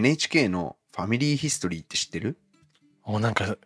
[0.00, 2.38] NHK のファミリーヒストリーって知ってる？
[3.04, 3.56] おなんか、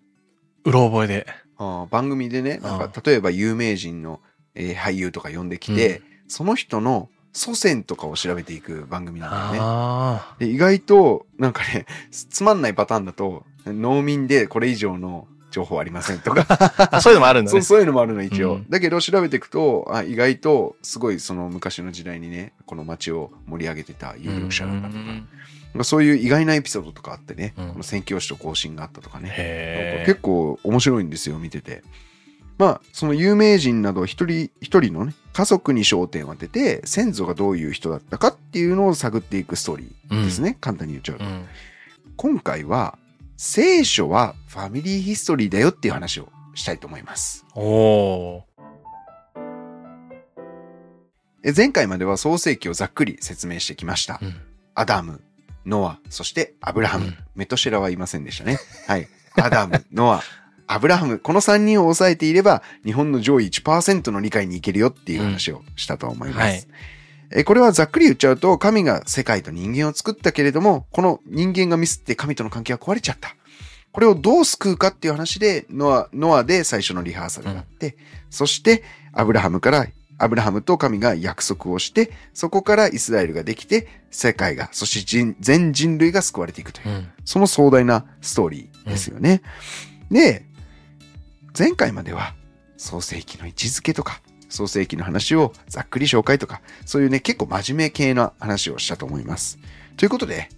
[0.64, 1.26] うろ覚えで。
[1.56, 4.20] あー番組でね、なんあか、例えば有名人の、
[4.54, 10.54] えー俳優とか呼んできて、その人の祖先とかを調べていく番組なんだよね。
[10.54, 16.46] 意外と、なんかね、つつまんないパターンだと、農民でこれ以上の情報ありませんとか、
[16.90, 17.00] あ。
[17.00, 17.64] そういうのもあるんだそうね。
[17.64, 25.28] そういうのもあるの一応、うんだけど調べていくとあ意外とすごいその昔の時代にねこの街を盛り上げてた有力者だったとか、うん
[25.78, 27.68] かそういう意外なエピソードとかあってね、うん。
[27.70, 30.04] この宣教師と交信があったとかね。
[30.06, 31.82] 結構面白いんですよ見てて。
[32.56, 41.46] まあその有名人など一人一人のね家族に焦点を当てて先祖がどういう人だったかっていうのを探っていくストーリーですね、簡単に言っちゃうと、うん。
[42.16, 42.96] 今回は
[43.36, 47.44] 聖書はファミリーヒストリーだよっていう話をしたいと思います。
[47.56, 48.44] お
[51.56, 54.20] 前回までは創世記をざっくり説明してきました。
[54.76, 55.20] アダム、
[55.66, 57.06] ノア、そしてアブラハム。
[57.06, 58.58] うんメトシェラはいませんでしたね。
[58.86, 59.08] はい。
[59.36, 60.22] アダム、 ノア、
[60.68, 61.18] アブラハム。
[61.18, 66.38] この3人を抑えていれば、日本の上位1%の理解にいけるよっていう話をしたと思います。
[66.40, 66.64] はい
[67.36, 73.34] えこれはざっくり言っちゃうと、神が世界と人間を作ったけれども、この人間がミスって神との関係が壊れちゃった。
[73.90, 77.96] これをどう救うかっていう話で、ノア、ノアで最初のリハーサルがあって、
[78.30, 79.86] そして、アブラハムから、
[80.18, 87.08] アブラハムと神が約束をして、そこからイスラエルができて、世界が、そして人全人類が救われていくという、うん。
[87.24, 89.42] その壮大なストーリーですよね。
[90.10, 90.46] で、
[91.58, 92.34] 前回までは、
[92.76, 99.58] 創世記の位置づけとか、創世記の話をざっくり紹介とか、そういうね、結構真面目系な話をしたと思います。
[99.96, 100.48] ということで、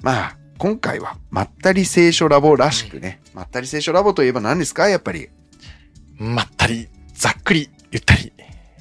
[0.00, 4.88] まあ、今回は、まったり聖書ラボらしくね、まったり聖書ラボといえば何ですか？
[4.88, 5.28] やっぱり、
[6.18, 8.32] まったり、ざっくり、ゆったり。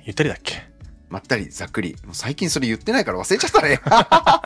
[0.09, 0.67] ゆったりだっけ？
[1.07, 1.95] まったりざっくり。
[2.03, 3.79] もう最近それ言ってないから忘れちゃったね。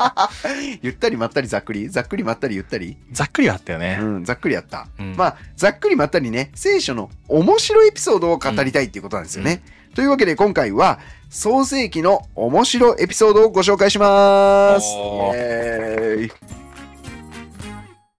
[0.83, 3.97] ゆったりまったりざっくりざっくりまったりゆったりざっくりはあったよね。
[4.01, 4.87] うん、ざっくりやった。
[4.99, 9.61] うんまあ、ざっくりまったりね、聖書の面白いエピソードを語りたいっていうことなんですよね。
[9.95, 14.85] というわけで今回は、創世記の面白エピソードをご紹介します。
[14.85, 14.89] イ
[15.35, 16.31] エーイ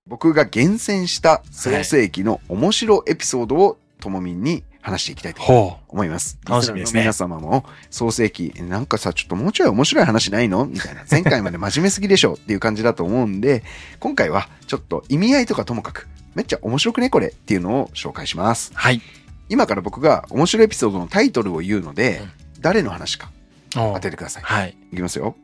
[0.06, 6.38] 僕が厳選した創世記の面白エピソードをともみんに話していきたいとほ思います。
[6.46, 10.66] 楽しみですね皆様も創世記、なんかさ、ちょっともうちょい面白い話ないの？
[10.66, 11.04] みたいな。
[11.10, 12.34] 前回まで真面目すぎでしょ？
[12.34, 13.64] っていう感じだと思うんで、
[13.98, 17.28] 今回はちょっと意味合いとかともかく、めっちゃ面白くねこれ？
[17.28, 18.72] っていうのを紹介します。
[18.72, 18.76] う。
[18.76, 19.00] はい。
[19.48, 22.30] 今から僕が面白いエピソードのタイトルを言うので、うん
[22.60, 23.30] 誰の話か
[23.76, 24.42] お当ててください。
[24.42, 24.76] はい。
[24.90, 25.36] いきますよ。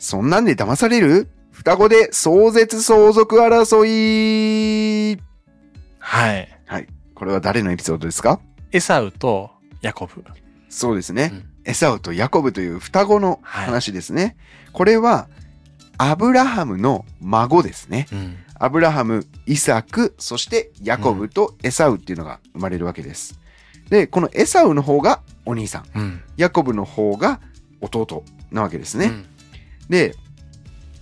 [0.00, 1.28] そんなんで騙される？
[1.52, 5.20] 双子で壮絶相続争い
[5.98, 6.48] はい。
[6.66, 6.88] はい。
[7.14, 8.40] これは誰のエピソードですか？
[8.72, 9.50] エサウと
[9.82, 10.24] ヤコブ。
[10.68, 11.30] そうですね。
[11.32, 14.36] うんエサウとヤコブという双子の話ですね。
[14.72, 15.28] これは、
[15.98, 18.06] アブラハムの孫ですね。
[18.12, 18.36] うん。
[18.54, 23.40] アブラハム、イサク、そしてヤコブとエサウっていうのが生まれるわけです。
[23.90, 26.22] で、このエサウの方がお兄さん、うん。
[26.36, 27.40] ヤコブの方が
[27.80, 29.06] 弟なわけですね。
[29.06, 29.26] うん。
[29.88, 30.14] で、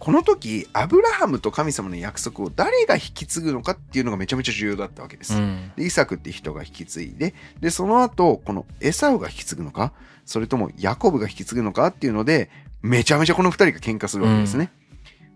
[0.04, 5.32] この時、アブラハムと神様の約束を誰が引き継ぐのかっていうのがめちゃめちゃ重要だったわけです。
[5.34, 5.72] うん。
[5.76, 9.94] で、イサクって人が引き継いで、で、その後、このエサウが引き継ぐのか、
[10.26, 12.50] それともヤコブが引き継ぐのかっていうので、
[12.82, 14.70] めちゃめちゃこの二人が喧嘩するわけですね。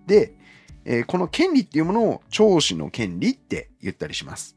[0.07, 0.35] で、
[0.85, 4.55] えーこの権利っていうものを長子の権利って言ったりします。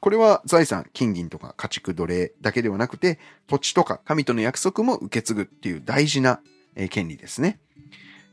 [0.00, 6.40] これは財産、金銀とか家畜奴隷だけではなくて、土地とか神との約束も受け継ぐっていう大事な、
[6.74, 7.58] えー権利ですね。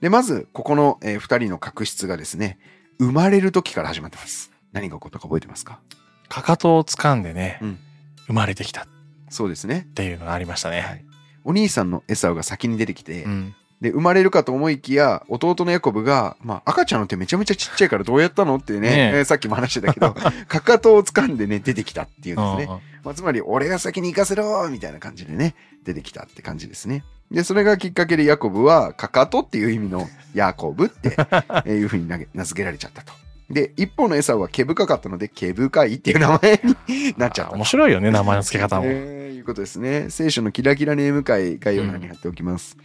[0.03, 2.59] で、まず、ここの、えー二人の確執がですね、
[3.00, 4.52] 生まれる時から始まってます。
[4.74, 5.80] 何が起こったか覚えてますか？
[6.28, 7.80] かかとを掴んでね、うん
[8.28, 8.86] 生まれてきたっ
[9.30, 9.88] そうですね。
[9.96, 10.81] ていうのがありましたね。
[10.81, 11.06] はい
[11.46, 13.56] お兄さんのエサウが先に出てきて、うん。
[13.80, 20.13] で、生まれるかと思いきや、弟のヤコブが、まあ、赤ちゃんの手めちゃめちゃちっちゃいからどうやったのってね、ねさっきも話してたけど、
[20.47, 22.74] かかとを掴んでね、出てきたっていうんですね。
[22.74, 27.03] うんまあ、つまり、俺が先に行かせろみたいな感じでね、出てきたって感じですね。
[27.31, 33.13] で、それがきっかけでヤコブは、かかとっていう意味の ヤコブってえーいうふうに名名付けられちゃったと。
[33.50, 37.56] で、一方のエサウは毛深かったので、毛深いっていう名前に なっちゃったと。
[37.56, 38.85] 面白いよね、名前の付け方も。
[38.88, 40.09] えーいうことですね。
[40.09, 42.77] 聖書のキラキラネーム会概要欄に貼っておきます。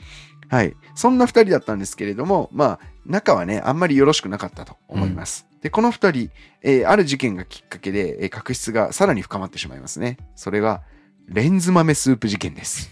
[0.48, 0.74] はい。
[0.96, 5.46] そんな二人だったんですけれども、まあ、仲はね、あんまりよろしくなかったと思います。
[5.62, 6.30] で、この二人、
[6.62, 10.16] えーある事件がきっかけで、えー確執がさらに深まってしまいますね。
[10.34, 10.82] それが、
[11.28, 12.90] レンズ豆スープ事件です。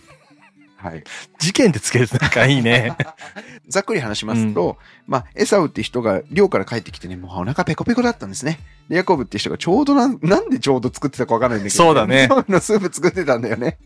[0.76, 1.04] はい。
[1.38, 2.94] 事件でつけるとなんかいいね。
[3.68, 8.60] ざっくり話しますと、まあ、エサウって人が寮から帰ってきてね、もうお腹ペコペコだったんですね。
[8.88, 13.78] で、ヤコブって人がちょうどなん、なんでちょうど作ってたかわからないんだけど、そうだねのスープ作ってたんだよね。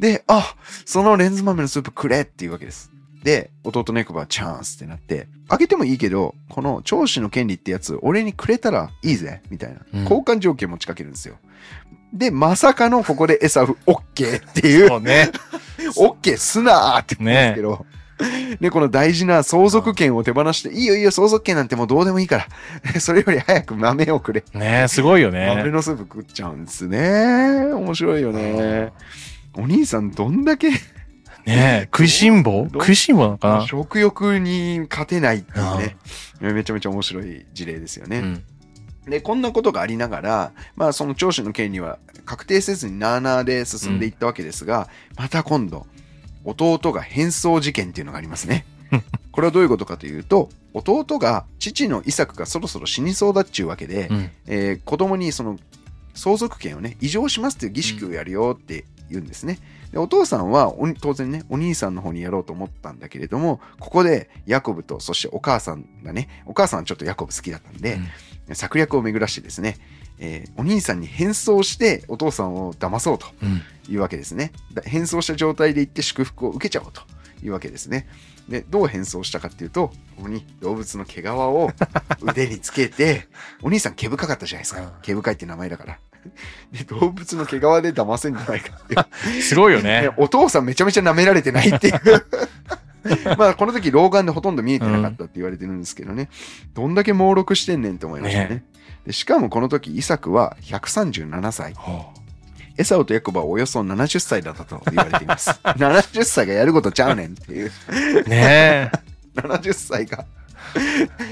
[0.00, 2.90] で、あ、そのレンズ豆のスープくれっていうわけです。
[3.22, 9.80] で、弟のヤコブはチャンスってなって、あげてもいいけど、この長子の権利ってやつ、俺にくれたらいいぜ、みたいな。
[9.94, 11.38] うん交換条件持ちかけるんですよ。
[12.14, 15.30] で、まさかのここでエサフ、オッケーっていう、そうね。
[15.96, 17.86] オッケーすなーって言うんですけど、
[18.60, 22.46] で、この大事な相続権を手放して、いいよいいよ、相続権なんてもうどうでもいいか
[22.92, 24.44] ら、 それより早く豆をくれ。
[24.54, 25.70] ねすごいよ豆ね。
[25.70, 27.72] のスープ食っちゃうんですね。
[27.72, 28.92] 面白いよね。
[29.54, 30.70] お兄さんどんだけ
[31.46, 32.68] ね食いしん坊？
[32.70, 33.66] ど食いしん坊なのかな？
[33.66, 35.96] 食欲に勝てないっていうね。
[36.40, 38.18] めちゃめちゃ面白い事例ですよね。
[38.18, 38.42] うん。
[39.06, 45.86] で、こんなことがありながら、まあその長子の権利は確定せずになあなあで進んでいったわけですが、また今度、
[46.44, 48.64] 弟が変装事件っていうのがありますね。
[49.32, 54.30] これはどういうことかというと、弟が父のイサクがそろそろ死にそうだっちゅうわけで、うん。
[54.46, 55.58] えー子供にその
[56.14, 59.58] 相続権をね、移譲しますっていう儀式をやるよって言うんですね。
[59.92, 67.98] でお父さんはお当然ね、お兄さんの方にやろうと思ったんだけれども、ここでヤコブと、そしてお母さんがね、お母さんはちょっとヤコブ好きだったんで、
[68.52, 69.76] 策略を巡らしてですね、
[70.18, 73.62] えーお兄さんに変装してお父さんを騙そうとうん。
[73.92, 74.52] いうわけですね。
[74.72, 77.02] だ変装した状態で行って祝福を受けちゃおうと
[77.44, 78.06] いうわけですね。
[78.48, 81.70] で、どう変装したかっていうと、ここに動物の毛皮を
[82.22, 83.28] 腕につけて、
[83.62, 84.92] お兄さん毛深かったじゃないですうんか。
[85.02, 85.98] 毛深いって名前だから。
[86.72, 88.96] で、動物の毛皮で騙せんじゃないかって。
[89.42, 90.10] すごいよねね。
[90.16, 91.94] お父さんめちゃめちゃ舐められてないっていう。
[93.36, 96.30] まあ、この時老眼でほとんど見えてなかったって言われてるんですけどね。
[96.74, 98.48] どんだけ猛録してんねんと思いましたね。
[98.48, 98.64] ね
[99.06, 101.74] でしかもこの時、イサクは137歳。
[101.74, 102.12] ほ
[102.76, 105.50] エサオとヤコブはおよそ70歳だったと言われています。
[105.50, 107.70] 70歳がやることちゃうねんっていう。
[108.26, 108.90] うね
[109.36, 110.24] 70歳が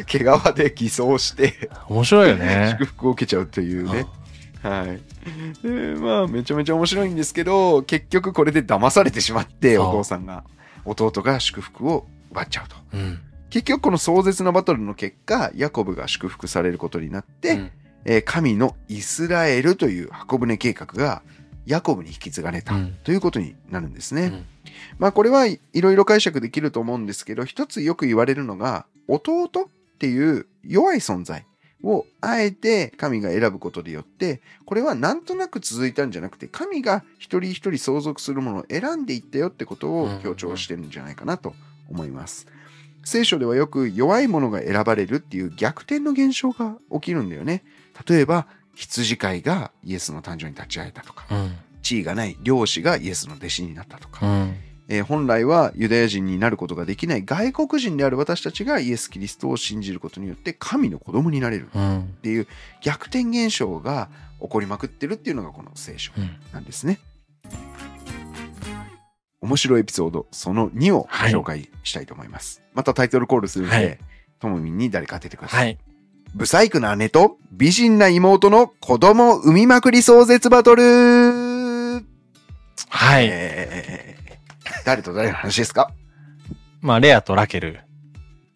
[0.07, 0.23] 毛皮
[0.55, 2.77] で偽装して面白いよね。
[2.79, 4.07] 祝福を受けちゃうというね。
[4.63, 5.67] はい。
[5.67, 10.45] で、まあ、めちゃめちゃ面白いんですけど、結局これで騙されてしまって、お父さんが、
[10.85, 12.77] 弟が祝福を奪っちゃうと。
[12.95, 13.21] うん。
[13.51, 17.71] 結局この壮絶なバトルの結果、ヤコブが祝福されることになって、うん
[18.05, 21.23] えー神のイスラエルという箱舟計画が
[21.67, 24.23] ヤコブに引き継がれたうんということになるんですね。
[24.25, 24.45] うん
[24.99, 29.49] まあこれはいろいろ解釈できると思うんですけど、一つよく言われるのが、弟っ
[29.99, 31.45] ていう弱い存在
[31.83, 41.55] をあえて神が選ぶことでよって、これはなんとなく続いたんじゃなくて、神が一人一人相続するものを選んでいったよってことを強調してるんじゃないかなと
[41.91, 42.47] 思います。
[43.05, 47.65] 聖書ではよく弱い者が選ばれるっていう逆転の現象が起きるんだよね。
[48.09, 51.57] 例えば、羊飼いがイエスの誕生に立ち会えたとか、うん。
[51.83, 54.55] 地位がない漁師がイエスの弟子になったとか、うん。
[54.95, 62.15] えー本来はユダヤ人になることができない外国人である私たちがイエス・キリストを信じることによって神の子供になれるっうん。
[62.23, 62.47] ていう
[62.83, 64.09] 逆転現象が
[64.41, 66.31] 起こりまくってるっていうのがこの聖書うん。
[66.53, 66.99] なんですね。
[69.41, 72.61] 面白いエピソードその2を紹介したいと思います。
[72.75, 73.99] またタイトルコールするので、はい
[74.41, 75.61] ともみんに誰か当ててください。
[75.61, 75.79] はい。
[76.35, 82.01] ブサイクな姉と美人な妹の子供産みまくり壮絶バトルは
[83.21, 83.29] い。
[83.31, 84.12] えー
[84.85, 85.91] 誰と誰の話ですか？
[86.81, 87.81] まあ、レアとラケル。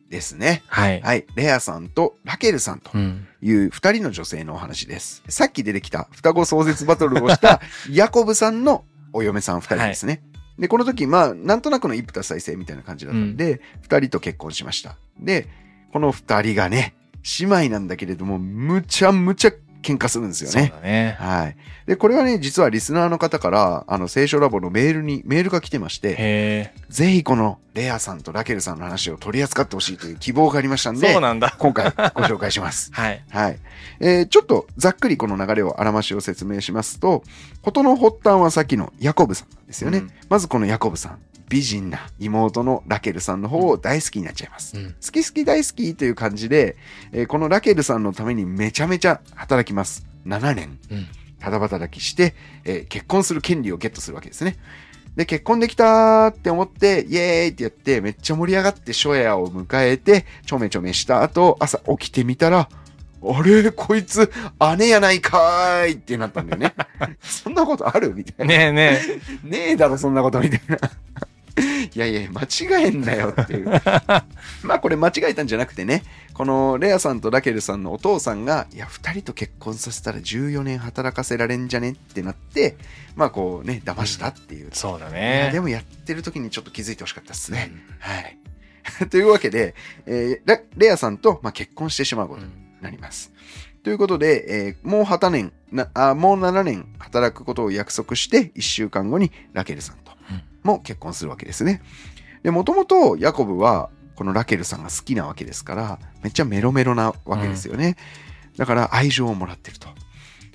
[0.09, 0.63] ですね。
[0.69, 1.01] はい。
[1.01, 1.27] はい。
[1.35, 3.27] レアさんとラケルさんとうん。
[3.43, 5.23] いう二人の女性のお話です。
[5.29, 10.23] さっき出てきた双子壮絶バトルをした ヤコブさんのお嫁さん二人ですね。
[10.59, 14.97] で、この時、まあ、なんとなくの一夫多妻制みたいな感じだったんで、二、人と結婚しました。
[15.19, 15.49] で、
[15.93, 16.95] この二人がね、
[17.41, 19.53] 姉妹なんだけれども、むちゃむちゃ
[19.87, 20.73] 喧嘩するんですよね。
[20.75, 21.17] だね。
[21.19, 21.57] はい。
[21.87, 26.73] で、これはね、実はリスナーの方から、あの、聖書ラボのメールに、メールが来てまして。
[26.89, 31.55] ぜひこのレアさんとラケルさんの話を取り扱ってほしいという希望がありましたんで、そうなんだ。
[31.59, 32.91] 今回ご紹介します。
[32.95, 33.23] はい。
[33.31, 33.59] はい。
[34.01, 37.23] えーちょっとざっくりこの流れをあらましを説明しますと、
[37.63, 39.99] 事の発端はさっきのヤコブさんなんですよね。
[39.99, 44.77] うんまずこのヤコブさん、美人な妹のラケルさんの方を大好きになっちゃいます。
[44.77, 44.85] うん。
[44.93, 46.77] 好き好き大好きという感じで、
[47.13, 50.07] えーこのラケルさんのためにめちゃめちゃ働きます。
[50.27, 50.79] 7年。
[50.91, 51.07] うん。
[51.39, 52.35] ただ働きして、
[52.65, 54.57] えー結婚する権利をゲットするわけですね。
[55.17, 62.69] で、結婚できたーって思って、イエーイってやって、めっちゃ盛り上がって、初夜を迎えて、ちょめちょめした後、朝起きてみたら、
[63.23, 63.73] あれ？
[63.73, 64.31] こいつ、
[64.77, 66.75] 姉やないかーいってなったんだよね。
[67.23, 68.15] そんなことある？
[68.15, 68.55] みたいな。
[68.55, 69.01] ねえね
[69.43, 70.77] ねえだろ、そんなことみたいな。
[71.95, 73.67] いやいや、間違えんなよっていう。
[74.63, 76.03] まあこれ間違えたんじゃなくてね、
[76.35, 82.77] このレアさんとラケルさんのお父さんが、いや、二人と結婚させたら14年働かせられんじゃねってなって、
[83.15, 84.67] まあこうね、騙したっていう。
[84.67, 84.71] え。
[84.75, 85.51] そうだね。
[85.53, 87.73] でもやってる時にちょっと気づいてほしかったですね。
[87.99, 88.39] はい。
[89.11, 89.75] というわけで、
[90.07, 93.33] えーラレアさんと、まあ、結婚してしまうことになります。
[93.83, 101.81] ということで、えーもう8年なあ、もう7年働くことを約束して、1週間後にラケルさんとうんも結婚するわけですね。
[102.43, 107.97] で、もともとヤコブは、このラケルさんが好きなわけですから、めっちゃメロメロなわけですよね。
[108.57, 109.89] だから愛情をもらってると。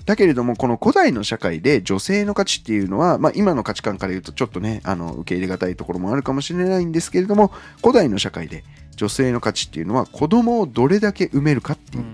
[0.04, 8.64] だけれども、この古代の社会で女性の価値っていうのは、まあ今の価値観から言うとちょっとね、あの、受け入れがたいところもあるかもしれないんですけれども、古代の社会で
[8.96, 12.04] 女性の価値っていうのは子供をどれだけ産めるかっていう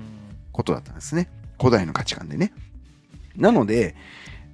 [0.52, 1.30] ことだったんですね。
[1.58, 2.52] 古代の価値観でね。
[3.36, 3.94] なので、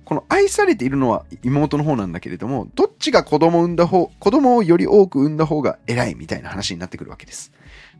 [0.04, 7.52] この愛されているのは妹の方なんだけれども、どっちが子供を産んだ方、子供をより多く産んだ方が偉いみたいな話になってくるわけです。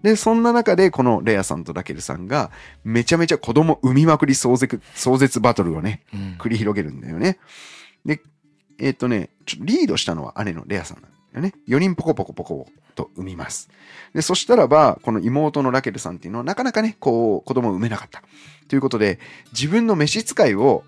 [0.03, 2.51] で、そんな中で、このレアさんとラケルさんが、
[2.85, 7.39] めちゃめちゃ子供産みまくり壮絶壮絶バトルをね、うん繰り広げるんだよね。
[8.05, 8.21] で、
[8.79, 11.55] えっ、とね、ちょリードしたのは姉のレアさんなんだよね。
[11.69, 13.71] 4人ポコポコポコと産みます。
[14.15, 18.23] で、そしたらば、この妹のラケルさんっていうのはなかなかね、こう、子供を産めなかった。
[18.69, 19.19] ということで、
[19.53, 20.85] 自分の召使いを、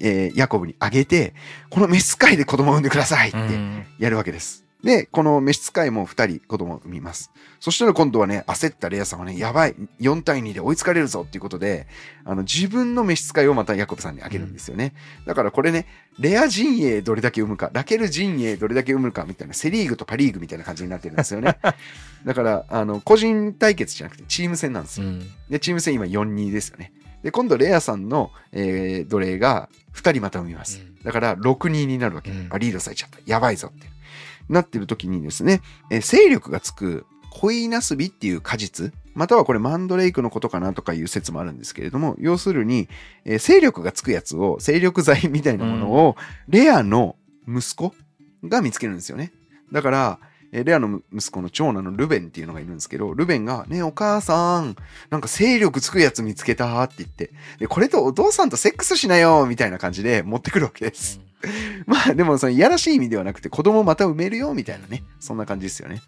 [0.00, 1.34] えーヤコブにあげて、
[1.70, 4.62] この召使いで子供を産んでくださいってうんやるわけです。
[4.82, 7.30] で、この召使いも2人子供を産みます。
[7.60, 11.86] そしたら今度はね、焦ったレアさんはね、やばい、4対2で追いつかれるぞっていうことで、
[12.24, 14.94] あの、自分の召使いをまたヤコブさんにあげるんですよね。
[15.24, 15.86] だからこれね、
[16.18, 21.58] レア陣営どれだけ産むか、ラケル陣営どれだけ産むかみたいな、セリーグとパリーグみたいな感じになってるんですよね。
[22.26, 25.06] だから、あの、個人対決じゃなくてチーム戦なんですよ。
[25.06, 26.92] うんで、チーム戦今4-2ですよね。
[27.22, 30.80] で、今度レアさんの、えー奴隷が2人また産みます。
[30.84, 32.30] うんだから6-2になるわけ。
[32.30, 33.18] うんあ、リードされちゃった。
[33.26, 33.86] やばいぞって。
[34.48, 35.60] なってる時にですね、
[35.90, 42.88] えー勢力がつく恋なすびっていう果実、またはこれマンドレイクのことかなとかいう説もあるんですけれども、要するに、
[43.24, 46.16] えー勢力がつくやつを、勢力剤みたいなものを、
[46.48, 47.16] レアの
[47.48, 47.94] 息子
[48.44, 49.32] が見つけるんですよね。
[49.72, 50.18] だから、
[50.52, 54.76] えーレアの息子の長男のルベンっていうのがいるんですけど、ルベンが、ねえお母さん、
[55.10, 61.20] なんか勢力つくやつ見つけたって言って、で、これとお父さんとセックスしなよみたいな感じで持ってくるわけです。
[61.86, 66.00] まあでもそのいやらしい意味ではなくて子供また産めるよみたいなね、そんな感じですよね。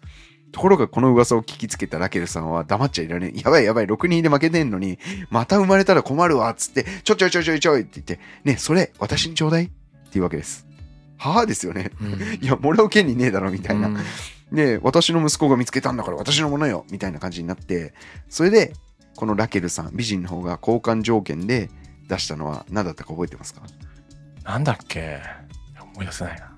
[0.51, 3.35] ところがこの噂を聞きつけたラケルさんは黙っちゃいられん。
[3.35, 4.99] やばいやばい、6人で負けてんのに、
[5.29, 9.69] また生まれたら困るわ、つって、ちょちょちょちょちょいって言って、ね、それ私にちょうだいっ
[10.11, 10.65] ていうわけです。
[11.17, 11.91] 母ですよね。
[12.01, 13.89] うんいや、もらう権利ねえだろ、みたいな。
[13.89, 13.97] うん
[14.51, 17.93] で、私の息子が見つけたんだから私のものよ、みたいな感じになって、
[18.29, 18.73] それで、
[19.15, 21.69] このラケルさん、美人の方が交換条件で
[22.07, 23.61] 出したのは何だったか覚えてますか？
[24.43, 25.21] なんだっけ？
[25.93, 26.51] 思い出せないな。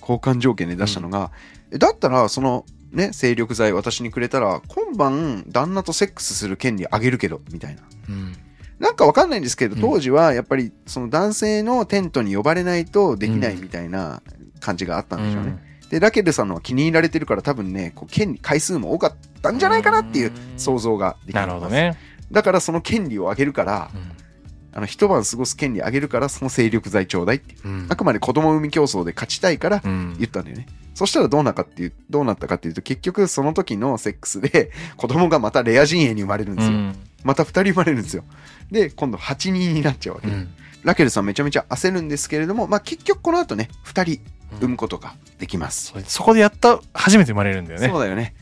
[0.00, 1.32] 交換条件で出したのが、
[1.72, 7.82] えだったらそのね精力剤私にくれたら今晩旦那とセックスする権利あげるけどみたいな。
[8.08, 8.36] うん。
[8.78, 9.80] なんかわかんないんですけどうん。
[9.80, 14.22] 当時はやっぱりその男性のテントに呼ばれないとできないみたいな
[14.60, 15.58] 感じがあったんでしょうね、
[15.90, 21.96] でラケルさんのは気に入られてるから多分ねこう権利回数も多かったんじゃないかなっていう想像ができなまするほどね。
[22.32, 24.16] だからその権利をあげるからうん
[24.72, 30.66] あの一晩過ごす権利あげるからその精力剤ちょうだいっていううんあくまで子供産み競争で勝ちたいからうん言ったんだよね。
[30.96, 36.72] そしたらどうなかっていう、どうなったかっていうと、結局その時のセックスで 子供がまたレア陣営に生まれるんですよ。
[36.74, 38.24] うんまた2人生まれるんですよ。
[38.70, 40.28] で、今度8人になっちゃうわけ。
[40.28, 40.48] うん
[40.84, 44.22] ラケルさんめちゃめちゃ焦るんですけれども、まあ結局この後ね、2人
[44.60, 45.92] 産むことができます。
[46.04, 48.00] そそこでやった、初めて生まれるんだよねそう。
[48.00, 48.34] だよね。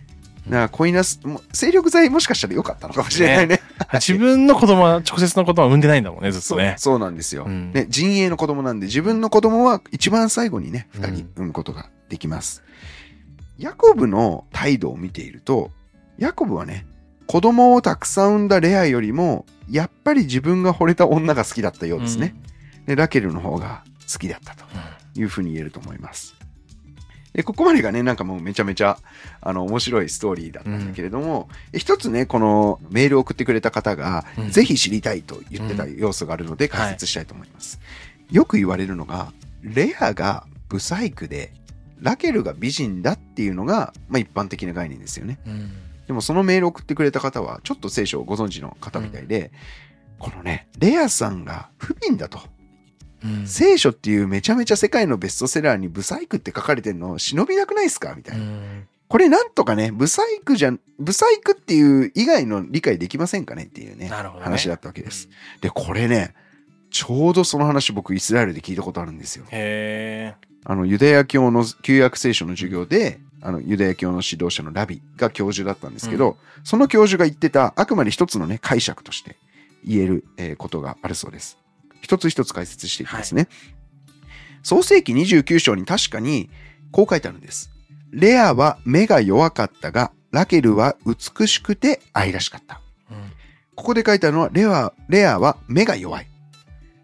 [0.48, 3.60] だから恋なす、もう精力剤もしかしたら良かったのかもしれないね。
[3.94, 6.74] 自分の子供は、直接の子供は産んでないんだもんね、ずっとね。
[6.78, 7.86] そうなんですよ、うんね。
[7.88, 12.62] 陣営の子供なんで、自分の子供は一番最後にね、うん2人産むことができます。
[13.56, 15.70] ヤコブの態度を見ていると、
[16.18, 16.86] ヤコブはね、
[17.26, 22.34] 子供をたくさん産んだレアよりも、やっぱり自分が惚れた女が好きだったようですね。
[22.86, 24.80] で、ラケルの方が好きだったとうん。
[25.16, 26.34] いうふうに言えると思います。
[27.32, 28.98] で、ここまでがね、なんかもうめちゃめちゃ、
[29.40, 37.80] あの、面白いストーリーだったんだけれども、え一つね、このメールを送ってくれた方が、うんぜひ知りたいと言ってた要素があるので解説したいと思います。
[38.30, 41.52] よく言われるのが、レアがブサイクで、
[42.00, 45.38] ラケルが美人だっていうのが、まあ一般的な概念ですよね。
[45.46, 45.72] うん
[46.06, 49.50] でもそのメールを送ってくれた方は、ちょっと聖書をご存知の方みたいで、
[50.18, 52.40] このね、レアさんが不憫だと。
[53.24, 58.14] うん聖書っていうめちゃめちゃ世界のベストセラーにブサイクって書かれてるの忍びなくないですか？
[58.14, 58.44] みたいな。
[58.44, 65.28] うんこれなんとかね、ブサイクじゃん、ブサイクっていう以外の理解できませんかねっていうね、ね話だったわけです。
[65.60, 66.34] で、これね、
[66.90, 69.44] ちょうどその話僕イスラエルで聞いたことあるんですよ。
[69.50, 79.36] へあの、ユダヤ教の旧約聖書の授業で、あの、ユダヤ教の指導者のラビが教授だったんですけど、その教授が言ってた、あくまで一つのね、解釈として
[79.86, 81.58] 言える、えーことがあるそうです。
[82.04, 83.48] 一つ一つ解説していきますね。
[84.62, 86.50] 創世紀29章に確かに、
[86.92, 87.70] こう書いてあるんです。
[88.10, 92.80] レアは目が弱かったが、ラケルは美しくて愛らしかった。
[93.10, 93.32] ーうん
[93.74, 96.28] ここで書いてあるのは、レア、レアは目が弱い。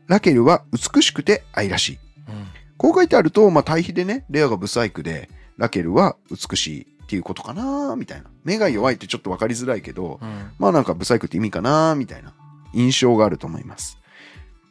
[0.07, 1.99] ラケルは美しくて愛らしい。
[2.29, 5.29] うんこう書いてあると、まあ、対比でね、レアがブサイクで、
[5.59, 8.31] ラケルは美しいっっていうことかなみたいな。
[8.45, 10.53] 目が弱いってちょっとわかりづらいけど、うん。
[10.61, 12.35] まあなんかブサイクって意味かなみたいな
[12.73, 13.99] 印象があると思います。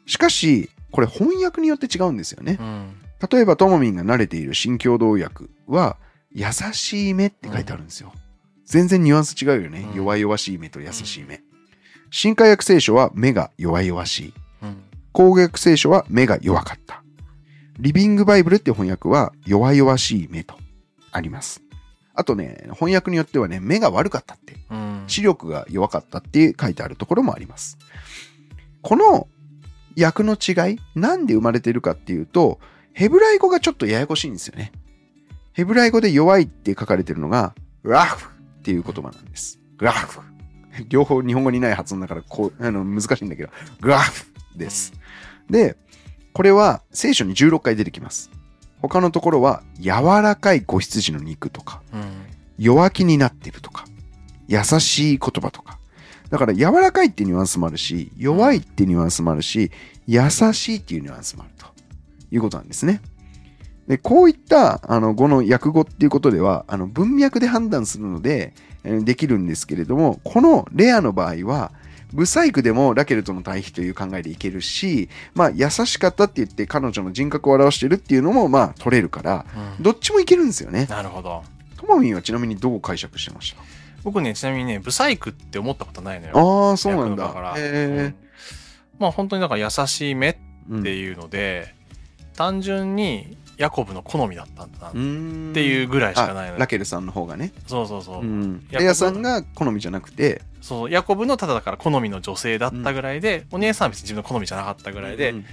[0.09, 2.63] しかし、これ翻訳によって違うんですよねう。
[2.63, 2.95] ん。
[3.29, 5.97] 例えば、ともみんが慣れている新共同訳は、
[6.31, 8.11] 優しい目って書いてあるんですよ。
[8.65, 9.87] 全然ニュアンス違うよね。
[9.91, 11.41] うん弱々しい目と優しい目。
[12.09, 14.33] 新海訳聖書は目が弱々しい。
[14.63, 14.77] うん。
[15.13, 17.03] 口語訳聖書は目が弱かった。
[17.77, 20.55] リビングバイブルって翻訳は弱々しい目と
[21.11, 21.61] あります。
[22.15, 25.03] あとね、翻訳によってはね、目が悪かったって、うん。
[25.05, 27.77] 視力が弱かったって書いてあるところもあります。
[28.81, 29.27] この
[30.03, 32.59] 訳の違い、なんで生まれてるかっていうと、
[32.93, 34.71] ヘブライ語がちょっとややこしいんですよね。
[35.53, 37.53] ヘブライ語で弱いって書かれてるのが、
[37.83, 38.29] ラフ
[38.59, 39.59] っていう言葉なんです。
[39.77, 40.19] グラフ。
[40.87, 43.49] 両方日本語にない発音だからこうあの難しいんだけど、
[43.81, 44.25] グラフ
[44.55, 44.93] です。
[45.49, 45.77] で、
[46.33, 48.29] これは聖書に16回出てきます。
[48.81, 49.89] 他のところは柔
[50.21, 52.01] らかい子羊の肉とか、うん。
[52.57, 53.85] 弱気になってるとか、
[54.47, 55.78] 優しい言葉とか。
[56.29, 59.71] だから柔らかいっていうニュアンスもあるし、弱いっていうニュアンスもあるし、
[60.07, 61.65] 優しいっていうニュアンスもあると
[62.31, 63.01] いうことなんですね。
[63.87, 71.71] で、こういった、あの、語の訳語っていうことでは、あの、文脈で判断するので、えーできるんですけれども、このレアの場合は、
[72.13, 79.45] ブサイクでもラケルとの対比という考えでいけるし、まあ、優しかったって言って彼女の人格を表してるっていうのも、まあ、取れるから、
[79.77, 80.87] うんどっちもいけるんですよね。
[80.89, 81.43] なるほど。
[81.77, 83.61] ともみんはちなみにどう解釈してました？
[84.03, 86.69] 僕ね、ちなみにね、ブサイクって思ったことないのよ。
[86.69, 87.23] ああ、そうなんだ。
[87.23, 87.53] 役のから。
[87.57, 88.15] へうん
[88.99, 90.35] まあ本当になんか優しい目っ
[90.79, 90.81] え。
[90.83, 91.73] ていうので、
[92.35, 97.51] 単純にヤコブの好みだったんだなっうんていうぐらいしかないのラケルさんの方がね。
[97.67, 98.21] そうそうそう。
[98.21, 98.67] うん。
[98.73, 105.45] アさんが好みじゃなくて、そう、ヤコブのただだから好みの女性だったぐらいで、お姉さんは別に自分の好みじゃなかったぐらいで、うん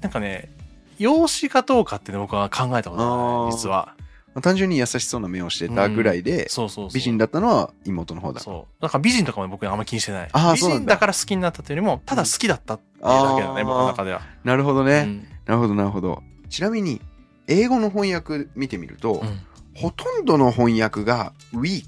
[0.00, 0.50] なんかね、
[0.98, 3.94] 容姿かどうかっていうの僕は考えたことない、実は。
[4.36, 6.94] まあ単純に優しそうな目をしてたぐらいで、そうそうそう。
[6.94, 8.40] 美人だったのは妹の方だ。
[8.40, 8.82] そう。
[8.82, 10.26] なんか美人とかも僕あんまり気にしてない。
[10.26, 14.20] 美あーそうなんだ人だから好きになったというよりも、ただ好きだったっていうだけだね、僕の中では。
[14.44, 15.04] なるほどね。
[15.06, 16.22] うんなるほど、なるほど。
[16.50, 17.00] ちなみに、
[17.46, 19.40] 英語の翻訳見てみると、うん
[19.78, 21.84] ほとんどの翻訳が weak、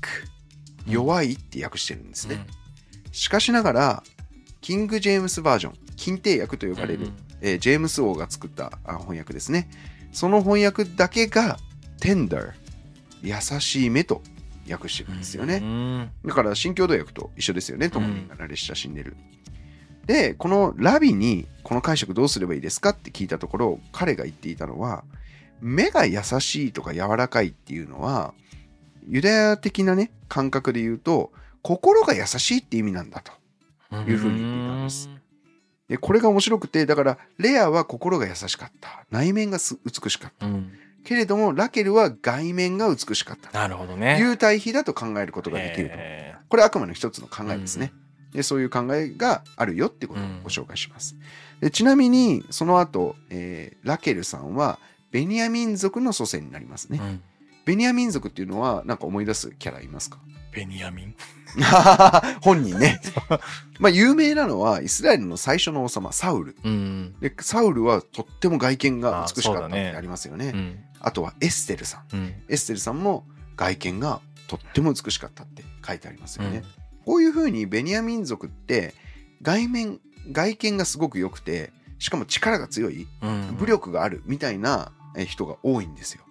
[0.86, 2.46] 弱いって訳してるんですね。
[3.12, 4.02] しかしながら、
[4.60, 9.70] キング・ジェームスバージョン、近帝訳と呼ばれる、うんえージェームス王が作ったあ翻訳ですね。
[10.12, 11.58] その翻訳だけが
[12.00, 12.52] tender、
[13.22, 14.22] 優しい目と
[14.70, 15.56] 訳してるんですよね。
[15.56, 19.16] うんだから新共同訳と一緒ですよね、トモミンが慣れ親しんでる。
[20.06, 25.04] で、このラビにこの解釈どうすればいいですかって聞いたところ、彼が言っていたのは、
[25.60, 28.32] 目が優しいとか柔らかいっていうのは、
[29.06, 31.32] ユダヤ的なね、感覚で言うと、
[31.62, 33.32] 心が優しいって意味なんだと。
[34.06, 35.10] いうふうに言っていたんです
[35.88, 39.06] で、これが面白くて、だから、レアは心が優しかった。
[39.10, 40.46] 内面がす美しかった。
[40.46, 40.72] うん
[41.08, 43.50] けれども、ラケルは外面が美しかった。
[43.58, 44.18] なるほどとね。
[44.20, 45.94] いう対比だと考えることができると。
[45.96, 47.92] えこれはあくまで一つの考えですね。
[48.34, 51.16] でそういう考えがあるよってことをご紹介します。
[51.60, 54.78] でちなみに、その後、えーラケルさんは、
[55.10, 56.98] ベニヤ民族の祖先になりますね。
[56.98, 57.22] ーうん
[57.64, 60.18] ベニヤ民族っていうのは、なんか思い出すキャラいますか？
[60.52, 61.14] ベニヤミン？
[62.40, 63.00] 本人ね。
[63.78, 66.56] まあ、有名なのは、イスラエルの最初の王様、サウル。
[66.64, 67.14] うん。
[67.20, 70.52] で、サウルはとっても外見が美しかったってありますよね。
[70.54, 70.78] うん。
[71.00, 72.16] あとはエステルさん。
[72.16, 72.34] うん。
[72.48, 76.58] エステルさんも外見がとっても美しかったって書いてありますよね。
[76.58, 76.64] うん
[77.08, 78.92] こういうふうにベニヤ民族って
[79.40, 79.98] 外面、
[80.30, 86.22] 外見がすごく良くて、しかも力が強い、うん武力があるみたいなえ人が多いんですよ。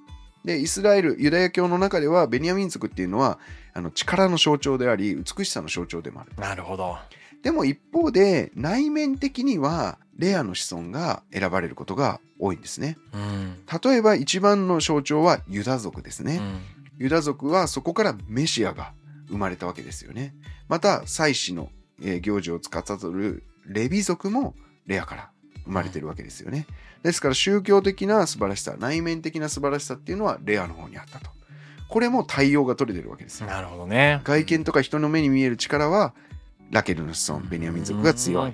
[0.45, 3.39] で、イスラエル、ユダヤ教の中ではベニヤ民族っていうのは
[3.73, 6.31] あの力の象徴であり、美しさの象徴でもある。
[6.37, 6.95] なるほど。
[7.43, 12.97] でも一方で内面的にはレアの子孫が選ばれることが多いんですね。
[13.13, 13.57] うん。
[13.83, 16.37] 例えば一番の象徴はユダ族ですね。
[16.37, 18.91] うんユダ族はそこからメシアが
[19.27, 20.33] 生まれたわけですよね。
[20.67, 21.69] また、祭祀の、
[22.01, 24.55] えー行事を司るレビ族も
[24.87, 25.29] レアから
[25.65, 26.65] 生まれてるわけですよね。
[27.03, 31.29] ですから宗教的な素晴らしさ、内面的な素晴らしさっていうのはレアの方にあったと。
[31.87, 33.47] これも対応が取れてるわけですよ。
[33.47, 34.21] なるほどね。
[34.23, 36.13] 外見とか人の目に見える力は
[36.71, 38.53] ラケルの子孫、ベニヤ民族が強い。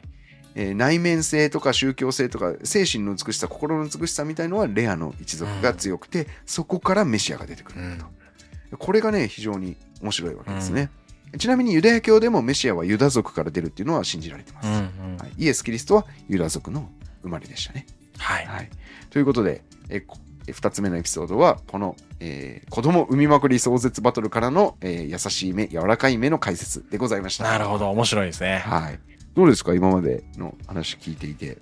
[0.55, 8.77] えー内面性とか宗教性とか精神の美しさ、心の美しさみたいのはレアの一族が強くて、そこからメシアが出てくるんだと。
[8.77, 10.91] これがね、非常に面白いわけですね。
[11.37, 14.67] ちなみにユダヤ教でもメシアはユダ族から出るっていうのは信じられてます。
[14.67, 14.77] うんう
[15.15, 16.89] んはい、イエス・キリストはユダ族の
[17.23, 17.87] 生まれでしたね。
[18.17, 18.45] はい。
[18.45, 18.69] はい、
[19.09, 20.05] ということで、え
[20.47, 27.43] 2つ目のエピソードは、この、えー子供産みまくり壮絶バトルからの、えー優しい目、柔らかい目の解説でございました。
[27.45, 27.89] なるほど。
[27.91, 28.63] 面白いですね。
[28.65, 28.99] はい。
[29.35, 29.73] どうですか？
[29.73, 31.57] 今までの話聞いていて。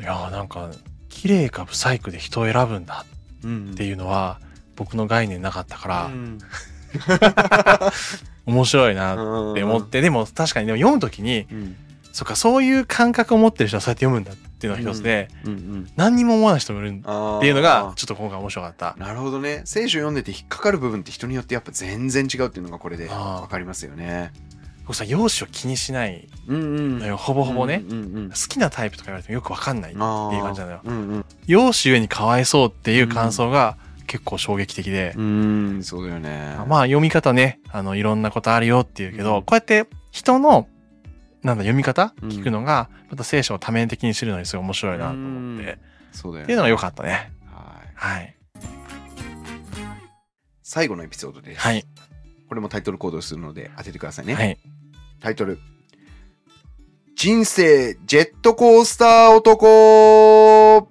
[0.00, 0.70] いやーなんか、
[1.08, 3.04] 綺麗かブサイクで人を選ぶんだ
[3.44, 4.40] うんっていうのは、
[4.76, 6.38] 僕の概念なかったから、うん
[8.46, 9.12] 面白いな
[9.52, 11.76] って思って、でも確かにでも読むときに、うん
[12.16, 18.96] そっか、そういう感覚を持ってる人はそうやって読むんだっていうのが一つで、うんうん何にも思わない人もいるっていうのが、ちょっと今回面白かった。
[18.96, 19.60] なるほどね。
[19.66, 24.32] 聖書読んでて引っかかる部分って人によってやっぱ全然違うっていうのがこれで分かりますよね。
[24.86, 26.98] 僕さ、容姿を気にしないうんうん。
[27.00, 27.82] のよ、ほぼほぼね。
[27.86, 30.80] うんうんうん好きなタイプとか言われてもよくわかんないっていう感じなのよ。
[30.84, 31.24] うんうん。
[31.46, 33.76] 容姿ゆえにかわいそうっていう感想が
[34.06, 36.56] 結構衝撃的で、うんそうだよね。
[36.66, 39.42] まあ読み方ね、あの、いろんなことあるよっていうけど、うん。
[39.42, 40.66] こうやって人の、
[41.46, 42.12] なんだ、読み方？
[42.20, 42.28] うん。
[42.28, 45.78] 聞くのが、また聖書を多面的に知るのにすごい面白いなと思って、
[46.12, 46.44] そうだよね。
[46.44, 47.32] っていうのが良かったね。
[47.46, 48.18] はい。
[48.18, 48.36] はい。
[50.62, 51.60] 最後のエピソードです。
[51.60, 51.84] はい。
[52.48, 54.34] これもタイトルコードをするので当ててくださいね。
[54.34, 54.58] はい。
[55.20, 55.58] タイトル。
[57.14, 60.90] 人生ジェットコースター男。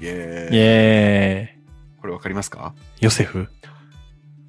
[0.00, 0.56] イエーイ。
[0.56, 1.58] イエ
[2.00, 2.74] これわかりますか？
[2.96, 3.04] ーイ。
[3.04, 3.48] ヨセフ？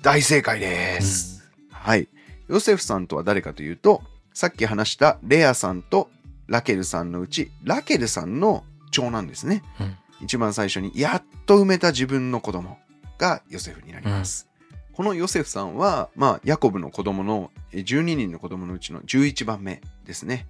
[0.02, 2.10] 大正解です、はい。
[2.48, 4.04] ヨセフさんとは誰かというと
[4.36, 6.10] さっき話したレアさんと
[6.48, 9.64] ラケルさんのうちラケルさんの長男ですね。
[9.80, 9.98] うん。
[10.22, 12.78] 一番最初にやっと埋めた自分の子供
[13.18, 14.50] がヨセフになります、
[14.92, 20.48] このヨセフさんは、まあ、ヤコブの子供のえ12人の子供のうちの11番目ですね。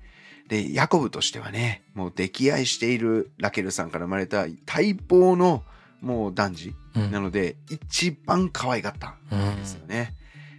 [0.48, 5.64] でヤコブとしてはねもう溺愛しているラケルさんから生まれた待望の
[6.02, 7.12] もう男児うん。
[7.12, 10.16] なので一番可愛がったうんんですよね、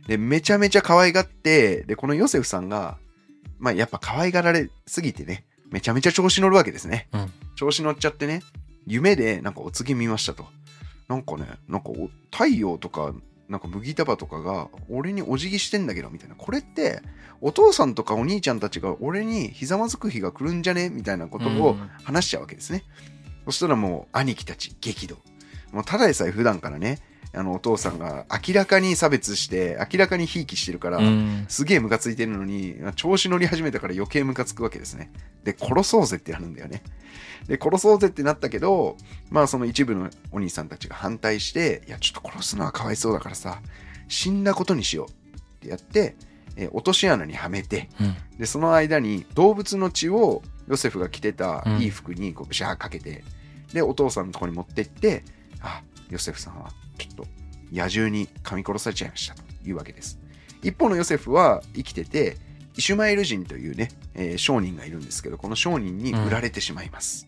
[0.07, 2.99] でめちゃめちゃ可愛がってでこのヨセフさんが
[3.59, 7.33] まあやっぱ可愛がられすぎてねめちゃめちゃ調子乗るわけですね、うん。
[7.57, 8.43] 調子乗っちゃってね
[8.87, 10.47] 夢でなんかお告げ見ましたと。
[11.09, 13.15] なんかねなんかお太陽とか
[13.49, 16.35] なんか麦束とかが俺にお辞儀してんだけどみたいな。
[16.35, 17.01] これって
[17.41, 20.89] お父さんとかお兄ちゃんたちが俺にひざまずく日が来るんじゃね？
[20.89, 21.91] みたいなことをうん。
[22.03, 22.83] 話しちゃうわけですね、
[23.45, 25.17] そしたらもう兄貴たち激怒。
[25.73, 26.99] もうただでさえ普段からね
[27.37, 31.45] あのお父さんが明らかに差別して明らかにひいきしてるから、うん。
[31.49, 35.13] すげえムカついてるのに調子乗り始めたから余計ムカつくわけですね。
[35.45, 36.83] で殺そうぜってなるんだよね。
[37.47, 38.97] で殺そうぜってなったけど
[39.31, 43.61] まあその一部のお兄さんたちが反対していやちょっと殺すのはかわいそうだからさ
[44.09, 46.17] 死んだことにしようってやって、
[46.57, 48.17] えー落とし穴にはめてうん。
[48.39, 51.79] でその間に動物の血をヨセフが着てたうん。
[51.81, 53.23] いい服にこうブシャーかけて、
[53.75, 55.23] でお父さんのところに持ってって
[55.61, 57.27] あヨセフさんはちょっと
[57.73, 59.43] 野獣に噛み殺されちゃいましたと。
[59.69, 60.21] いうわけです。
[60.63, 62.37] 一方のヨセフは生きてて
[62.77, 67.27] イシュマエル人というね、えー商人がいるんですけどこの商人に売られてしまいます、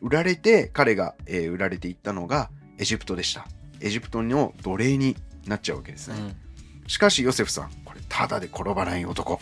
[0.00, 3.46] 売られて彼が、えー売られていったのがエジプトでした。
[3.80, 6.36] エジプトの奴隷になっちゃうわけですね、
[6.86, 9.40] しかしヨセフさんこれただで転ばない男。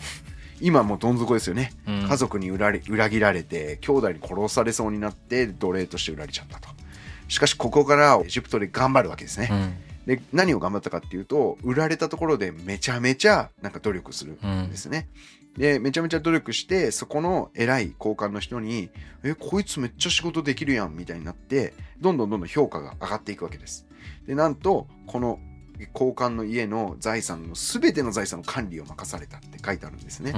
[0.59, 1.71] 今もうどん底ですよね。
[1.87, 2.07] うん。
[2.07, 6.69] 家族に裏切られて兄弟に殺されそうになって奴隷として売られちゃったと
[7.27, 10.15] しかしここからエジプトで頑張るわけですね、うん。
[10.15, 15.07] で何を頑張ったかっていうと売られたところでめちゃめちゃなんか努力するうんんですね、
[15.57, 18.89] でめちゃめちゃ努力してそこの偉い高官の人に
[19.23, 23.85] 「えこいつめっちゃ仕事できるやん」みたいになってどんどんどんどん評価が上がっていくわけです。
[24.27, 25.39] でなんとこの
[25.91, 30.31] 高官の家の財産の全ての財産の管理を任されたって書いてあるんですね、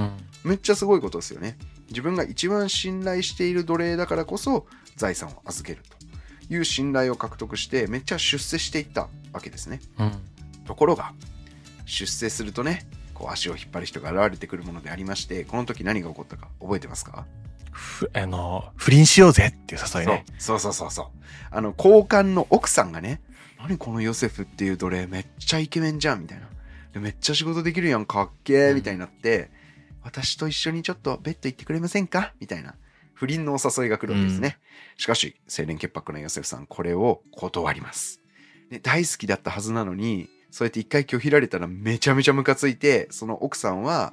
[0.44, 0.50] うん。
[0.50, 1.58] めっちゃすごいことですよね。
[1.88, 5.95] 自分が一番信頼している奴隷だからこそ財産を預けると
[6.48, 9.80] いう信頼を獲得してめっちゃ出世していったわけですね。
[9.98, 10.12] うん。
[10.64, 11.12] ところが
[11.84, 17.26] 出世するとねこう足を引っ張る人が現れてくるものでありましてこの時何が起こったか覚えてますか、
[17.70, 20.24] ふあの、不倫しようぜっていう誘いね。
[20.38, 21.06] そうそうそうそう。
[21.50, 23.20] あの高官の奥さんがね
[23.58, 26.48] 何このヨセフっていう奴隷めっちゃイケメンじゃんみたいな。
[26.92, 29.50] でめっちゃ仕事できるやんかっけーみたいになって、
[30.02, 32.32] 私と一緒にちょっとベッド行ってくれませんか？
[32.40, 32.74] みたいな
[33.16, 34.58] 不倫のお誘いが来るわけですね、
[34.98, 38.20] しかし清廉潔白なヨセフさんこれを断ります。
[38.70, 44.12] で大好きだったはずなのにそうやって一回拒否られたらめちゃめちゃムカついてその奥さんは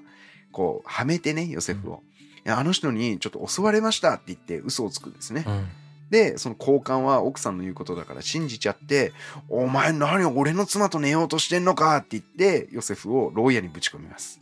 [0.52, 2.02] こうはめてねヨセフを、
[2.46, 5.68] いやあの人にちょっと襲われましたって言って嘘をつくんですね、うん。
[6.10, 9.12] でその交換は奥さんの言うことだから信じちゃって
[9.50, 14.40] 「お前何俺の妻と寝ようとしてんのか」って言ってヨセフを牢屋にぶち込みます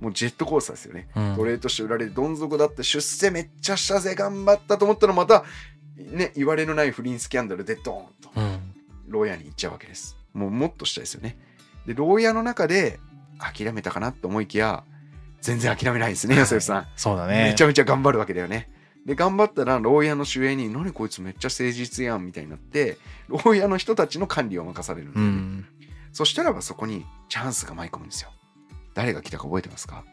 [0.00, 5.44] もうジェットコースターですよねうん奴隷として売られてどん底だって出世めっちゃしたぜ頑張ったと思ったらまた
[5.96, 8.58] ね言われのない不倫スキャンダルでドーンとうん
[9.08, 11.38] 牢屋に行っちゃうわけですもうもっとしたですよね
[11.86, 12.98] で牢屋の中で
[13.38, 14.84] 諦めたかなと思いきや
[15.40, 17.50] 全然諦めないですねヨセフさんそうだね。
[17.50, 18.70] めちゃめちゃ頑張るわけだよね。
[19.06, 25.66] で、頑張ったら、牢屋の守衛に、何こいつめっちゃ誠実やん、みたいになって、牢屋の人たちの管理を任されるうん。
[26.12, 28.30] そしたらばそこにチャンスが舞い込むんですよ。
[28.94, 30.04] 誰が来たか覚えてますか？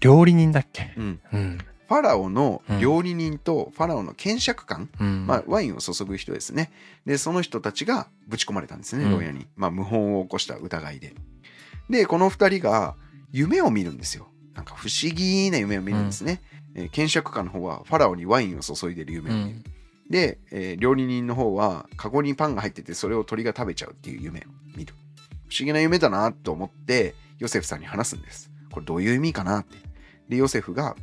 [0.00, 0.92] 料理人だっけ？
[0.96, 1.20] うん。
[1.32, 1.58] うん。
[1.88, 5.26] ファラオの料理人とファラオの検釈官、うん。
[5.26, 6.70] まあ、ワインを注ぐ人ですね。
[7.04, 9.46] で、その人たちがぶち込まれたんですね、うん牢屋に。
[9.56, 11.14] まあ、謀反を起こした疑いで。
[11.88, 12.94] で、この二人が
[13.32, 14.28] 夢を見るんですよ。
[14.54, 16.40] なんか不思議な夢を見るんですね。
[16.76, 19.56] えー検釈官の方はファラオにワインを注いでる夢うを見る。
[19.56, 19.64] ん。
[20.08, 24.42] で、えー料理人の方はカゴにパンが入っててそれを鳥が食べちゃうっていう夢を
[24.76, 24.94] 見る。
[25.50, 28.50] 不思議な夢だなと思ってヨセフさんに話すんです。
[28.72, 29.76] これどういう意味かなって。
[30.28, 30.94] で、ヨセフが、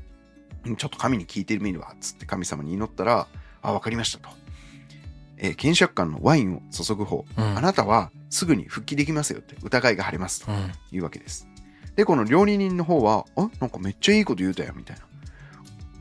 [0.66, 3.28] うんちょっと神に聞いてみるわ、つって神様に祈ったら、
[3.62, 4.30] あ、わかりましたと。
[5.38, 10.72] えー検釈官のワインを注ぐ方、うんあなたはすぐに復帰できますよって疑いが晴れますとうん。
[10.92, 11.48] いうわけです。
[11.96, 15.04] で、この料理人の方は、あ、なんかめっちゃいいこと言うたよ、みたいな。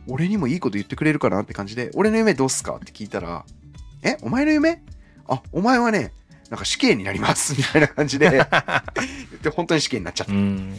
[0.09, 3.45] 俺にもいいこと言ってくれるかなって感じで、俺の夢どうすかって聞いたら、
[4.03, 4.83] え、お前の夢？
[5.27, 6.13] あ、お前はね、
[6.51, 8.45] なんか死刑になります、みたいな感じで、言っ
[9.43, 10.37] て本当に死刑になっちゃったう。
[10.37, 10.79] ん。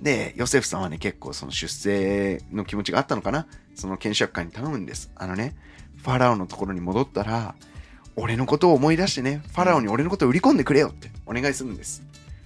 [0.00, 5.10] で、ヨセフさんはね、結構その出世の気持ちがあったのかなその検釈官に頼むんです。
[5.16, 5.56] あのね、
[6.02, 7.54] ファラオのところに戻ったら、
[8.16, 12.02] 俺のことを思い出してね、ファラオに俺のことを売り込んでくれよってお願いするんです。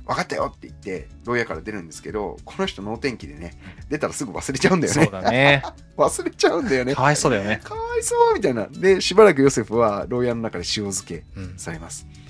[0.07, 3.55] 分かったよって言って、牢屋から出るんですけど、この人脳天気でね、
[3.89, 5.13] 出たらすぐ忘れちゃうんだよねそう。
[5.13, 5.63] だね。
[5.97, 6.95] 忘れちゃうんだよね。
[6.95, 7.61] かわいそうだよね。
[7.63, 8.67] かわいそうみたいな。
[8.67, 11.55] で、しばらくヨセフは牢屋の中で塩漬けうん。
[11.57, 12.07] されます。
[12.07, 12.22] と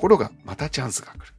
[0.00, 1.34] ころが、またチャンスが来る。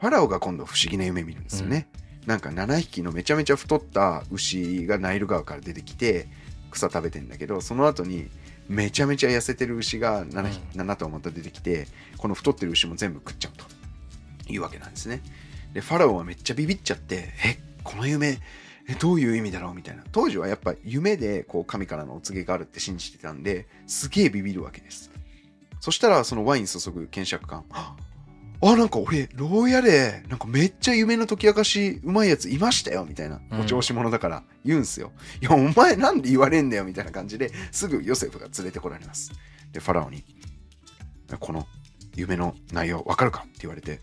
[0.00, 1.88] ファラオが今度不思議な夢見るんですよね。
[2.26, 6.28] なんか7匹のめちゃめちゃ太った牛がナイル川から出てきて、
[6.70, 8.28] 草食べてんだけど、その後に
[8.68, 13.56] めちゃめちゃ痩せてる牛が 7, 匹7頭また出てきて、この太ってる牛も全部食っちゃう
[14.46, 15.22] というわけなんですね。
[15.72, 18.38] で、ファラオはめっちゃビビっちゃって、え、この夢、
[18.88, 20.04] えどういう意味だろうみたいな。
[20.12, 25.10] 当時はやっぱ夢でこう神からのお告げがあるって信じてたんで、すげえビビるわけです。
[25.80, 27.96] そしたらそのワイン注ぐ検釈官、あ、
[28.62, 33.40] なんか俺、牢屋で、なんかめっちゃ夢の解き明かしうまいやついましたよみたいな。
[33.50, 35.12] うんお調子者だから言うんすよ。
[35.40, 39.32] いや、お前なんで言われんだよみたいな感じですぐヨセフが連れてこられます。
[39.72, 40.24] で、ファラオに、
[41.38, 41.66] この
[42.14, 43.40] 夢の内容わかるか？
[43.40, 44.00] って言われて、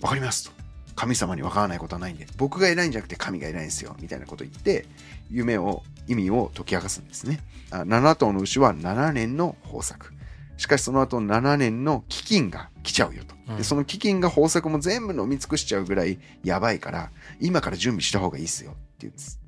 [0.00, 0.52] わかりますと。
[0.94, 4.86] 神様にわからないことはないんで、僕が偉いんじゃなくて神が偉いんですよ、みたいなこと言って、
[5.28, 7.40] 夢を、意味を解き明かすんですね。
[7.70, 10.12] あ7頭の牛は7年の豊作。
[10.56, 13.34] しかしその後7年の飢饉が来ちゃうよと。
[13.48, 19.40] うんでその飢饉が豊作も全部飲み尽くしちゃうぐらいやばいから、今から準備した方がいいっすよって言うんです。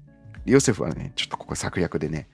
[0.45, 2.29] でヨセフはね、ちょっとここ策略でね、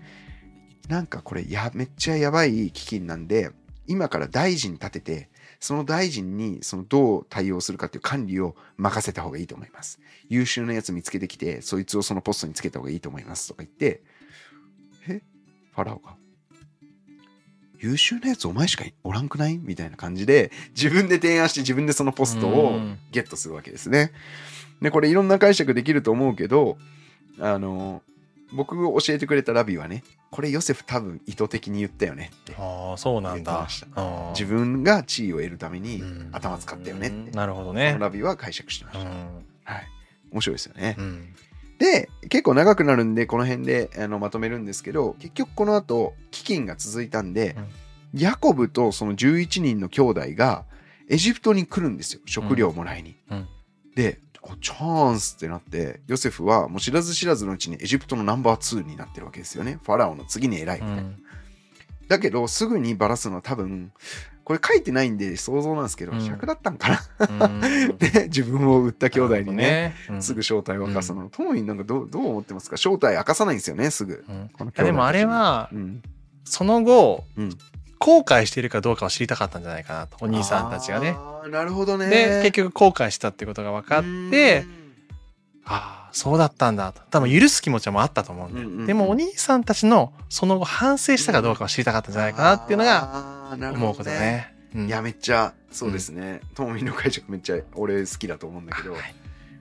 [0.88, 3.50] なんかこれや、めっちゃやばい飢饉なんで、
[3.86, 10.00] 今から大臣立てて、その大臣にそのどう対応するかっていう管理を任せた方がいいと思います。
[10.28, 14.02] 優秀なやつ見つけてきて、そいつをそのポストにつけた方がいいと思いますとか言って、
[15.08, 15.22] え？
[15.74, 16.16] ファラオが。
[17.80, 19.58] 優秀なやつお前しかおらんくない？
[19.58, 24.12] みたいな感じで、自分で提案して自分でそのポストをうんゲットするわけですね。
[24.80, 26.78] で、これいろんな解釈できると思うけど、
[27.38, 28.02] あの、
[28.52, 32.54] 僕が教えてくれたラビはね、これヨセフ多分意図的に言ったよねって。
[32.58, 33.68] ああ、そうなんだ
[34.30, 37.30] 自分が地位を得るためにうん頭使ったよねって。
[37.36, 37.98] なるほどこねの。
[38.00, 39.04] ラビは解釈してました。
[39.04, 39.44] うん。
[39.64, 39.86] はい。
[40.32, 40.96] 面白いですよね。
[40.98, 41.34] うん。
[41.78, 47.56] で、結構長くなるんで、この辺であのまとめるんですけど、結局この後、飢饉が続いたんで、
[48.12, 50.64] ヤコブとその11人の兄弟が
[51.08, 52.20] エジプトに来るんですよ。
[52.26, 53.16] 食料をもらいに。
[53.30, 53.48] うん
[53.94, 59.78] で、おチャンスってなって、ヨセフはもう知らず知らずのうちにエジプトのナンバー2になってるわけですよね。
[59.84, 61.02] ファラオの次に偉いみたいな。
[61.02, 61.22] うん
[62.08, 63.90] だけど、すぐにバラすのは多分、
[64.44, 66.18] これ書いてないんで想像なんですけど、うん。
[66.18, 67.46] 100だったんかな。
[67.46, 67.60] うん。
[67.96, 70.22] で、自分を売った兄弟にね、うん。
[70.22, 71.28] すぐ正体を明かすの。
[71.30, 72.76] トモミンなんかどうどう思ってますか？
[72.76, 74.24] 正体明かさないんですよね、すぐ。
[74.76, 75.70] でもあれは
[76.44, 77.50] その後、うん。
[77.98, 81.16] 後悔しているかどうかを知りたかったんじゃないかなと、お兄さんたちがね。
[81.50, 82.10] なるほどね。
[82.10, 84.66] で、結局後悔したってことが分かって、
[85.66, 87.00] ああ、そうだったんだと。
[87.10, 88.66] 多分許す気持ちもあったと思うんだよ。
[88.66, 94.18] うんうんうんでもお兄さんたちのその後反省したかどうかを知りたかったんじゃないかなっていうのがが思うことだ。
[94.18, 94.54] ね。
[94.74, 96.40] うんいや、めっちゃ、そうですね。
[96.54, 99.14] トモミンの解釈めっちゃ俺好きだと思うんだけど、はい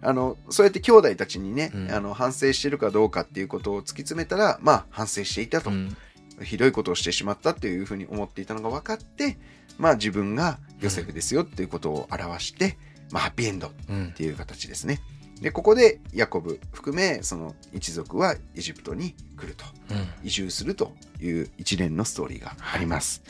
[0.05, 5.69] あの、そうやって兄弟たちにね、うんあの、反省してるかどうかっていうことを突き詰めたら、まあ、反省していたと。
[5.69, 5.95] うん
[6.41, 9.37] ひどいことをしてしまったっていうふうに思っていたのが分かって、
[9.77, 12.75] まあ自分がヨセフですよっていうことを表して、
[13.11, 14.99] まあハッピーエンドっうんていう形ですね。
[15.43, 23.21] で、ここでヤコブ含め、その一族はエジプトに来ると、うん移住するという一連のストーリーがあります。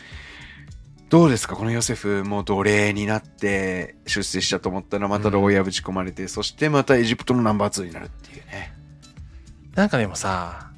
[1.10, 1.56] どうですか？
[1.56, 8.73] このヨセフも奴隷になって出世したと思ったらまた牢屋ぶち込まれて、そしてまたエジプトのナンバー2になるっていうね。
[9.76, 10.69] なんかでもさ、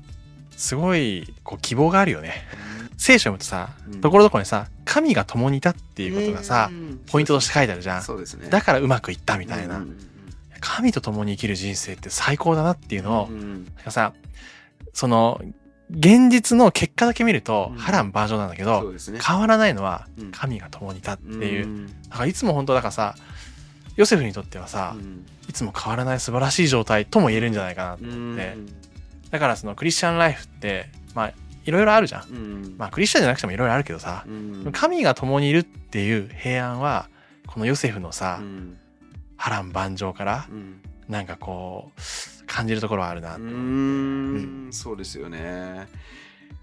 [0.55, 2.33] すごいこう希望があるよね。
[2.97, 8.01] 聖書読むとさうん、ところどころにさ、神が共にいたっていうことがさ、うんポイントとして書いてあるじゃん。
[8.01, 8.47] そうですね。
[8.49, 9.97] だからうまくいったみたいなうん。
[10.65, 13.65] うん神と共に生きる人生って最高だなっていうのを、うんうん。
[13.65, 14.13] なんかさ、
[14.93, 15.39] その、
[15.91, 19.19] 現実の結果だけ見るとうん、波乱万丈なんだけど、そうですね。
[19.25, 21.67] 変わらないのはうん、神が共にいたっていう。
[21.67, 21.87] ん。
[22.09, 23.15] だからいつも本当だからさ、
[23.95, 25.25] ヨセフにとってはさう、ん。
[25.47, 28.55] いつも変わらない素晴らしい状態とも言えるんじゃないかなと思って。
[29.29, 31.33] だからそのクリスチャンライフって、まあ、
[31.65, 32.29] いろいろあるじゃん。
[32.29, 32.75] うん。
[32.77, 34.71] まあ、クリスチャンじゃなくてもいろいろあるけどさ、うん。
[34.71, 37.09] 神が共にいるっていう平安は、
[37.45, 38.77] このヨセフのさ、うん
[39.37, 43.39] 波乱万丈から、うんなんかこう、感じるところはあるなう。
[43.39, 45.87] ーんそうですよね。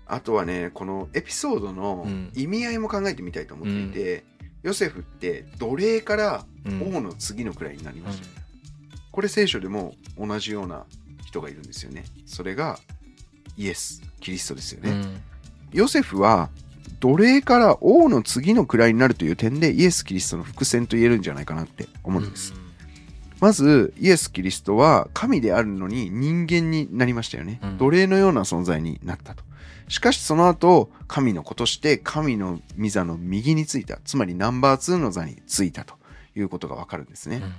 [0.06, 4.24] あとはね、このエピソードのうん意味合いも考えてみたいと思っていて、
[4.64, 8.26] ヨセフって奴隷からうん王の次のくらいになりました。
[9.12, 10.86] これ聖書でも同じような
[11.24, 12.04] 人がいるんですよね。
[12.26, 12.78] それが
[13.56, 14.90] イエス、キリストですよね。
[14.90, 15.22] うん
[15.72, 16.50] ヨセフは
[17.00, 22.52] 奴隷から王の次の位になるという点でイエス・キリストの伏線と言えるんじゃないかなって思うんです。
[23.42, 27.58] まずイエス・キリストは神であるのに人間になりましたよね。
[27.60, 29.42] うん奴隷のような存在になったと。
[29.88, 35.96] しかしその後神の子として神の御座の右についたつまりナンバー2の座についたと
[36.36, 37.36] いうことがわかるんですね。
[37.38, 37.52] うん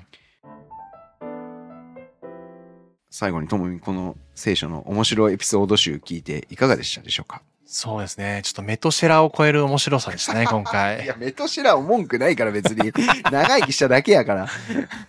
[3.10, 7.44] 最後にともみこの聖書の面白いエピソード集聞いていかがでしたでしょうか？
[7.76, 8.42] そうですね。
[8.44, 11.08] ちょっとメトシェラを超える面白さでしたね、 今い回。
[11.08, 12.92] やメトシラは文句ないから別に
[13.32, 14.48] 長生きしただけやから。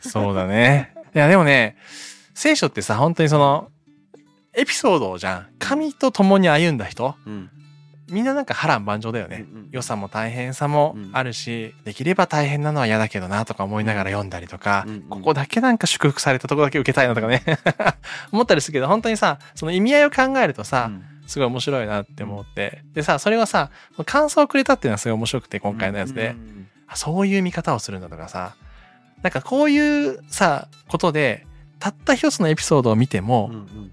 [0.01, 0.95] そうだね。
[1.15, 1.77] いや、でもね、
[2.33, 3.69] 聖書ってさ、本当にその、
[4.55, 5.47] エピソードじゃん。
[5.59, 7.51] 神と共に歩んだ人うん
[8.11, 9.45] みんななんか波乱万丈だよね。
[9.51, 17.43] うんうん良さも大変さもあるし、できれば大変なのは嫌だけどなとか思いながら読んだりとか、うんうんここだけなんか祝福されたとこだけ受けたいなとかね
[18.33, 20.91] 思ったりするけど本当にさその意味合いを考えるとさ、
[21.27, 22.83] すごい面白いなって思って。
[22.93, 23.71] でさそれはさ
[24.07, 28.57] 感想をくれたっていうのはすごい面白くて今回のやつで、うんあそういう見方をするんだとかさ。
[29.23, 31.47] なんかこういうさことで
[31.79, 33.93] たった一つのエピソードを見ても、うんうん。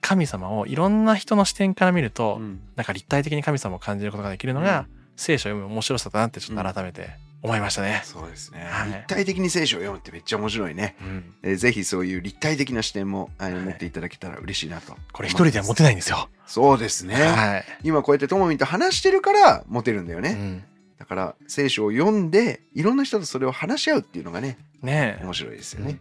[0.00, 2.60] 神様をいろんな人の視点から見ると、うん。
[2.74, 7.10] なんか立体的に神様を感じることができるのが、聖書を読む面白さだなってちょっと改めて
[7.46, 8.02] 思いましたね。
[8.04, 10.96] そうですね、はい立体的に聖書を読むってめっちゃ面白いね。
[11.00, 14.96] うんえーぜひそういう立体的な視点も、あの持っていただけたら嬉しいなと。
[15.12, 16.28] これ一人では持てないんですよ。
[16.46, 17.14] そうですね。
[17.14, 17.64] はい。
[17.84, 20.30] 今こうやってともみんと話してるから持てるんだよね。
[20.30, 20.64] うん
[20.98, 25.24] だから聖書を読んでいろんな人とそれを話し合うっていうのがねねえ。
[25.24, 26.00] 面白いですよね。